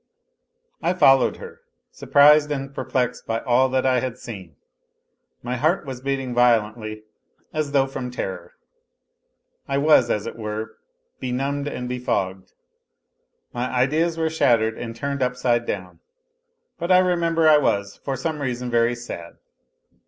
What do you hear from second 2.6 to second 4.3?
perplexed by all that I had